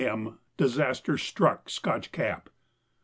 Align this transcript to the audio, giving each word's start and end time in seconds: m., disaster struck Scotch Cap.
m., 0.03 0.39
disaster 0.57 1.15
struck 1.15 1.69
Scotch 1.69 2.11
Cap. 2.11 2.49